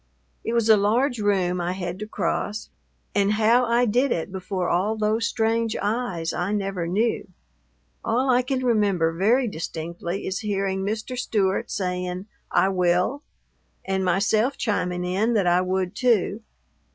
[0.43, 2.71] It was a large room I had to cross,
[3.13, 7.27] and how I did it before all those strange eyes I never knew.
[8.03, 11.15] All I can remember very distinctly is hearing Mr.
[11.15, 13.21] Stewart saying, "I will,"
[13.85, 16.41] and myself chiming in that I would, too.